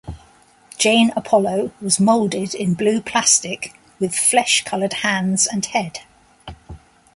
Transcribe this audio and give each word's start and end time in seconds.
Jane 0.79 1.13
Apollo 1.15 1.71
was 1.79 1.99
molded 1.99 2.55
in 2.55 2.73
blue 2.73 3.01
plastic 3.01 3.79
with 3.99 4.15
"flesh" 4.15 4.63
colored 4.63 4.93
hands 4.93 5.45
and 5.45 5.63
head. 5.63 5.99